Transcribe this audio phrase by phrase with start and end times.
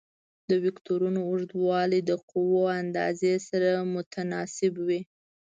[0.49, 5.01] د وکتورونو اوږدوالی د قوو اندازې سره متناسب وي.